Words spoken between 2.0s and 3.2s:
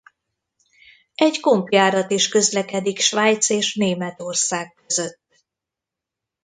is közlekedik